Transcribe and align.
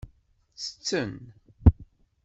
Ttetten. 0.63 1.15